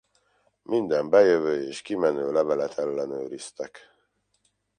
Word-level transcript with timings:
Minden 0.63 1.09
bejövő 1.09 1.63
és 1.67 1.81
kimenő 1.81 2.31
levelet 2.31 2.77
ellenőriztek. 2.77 3.79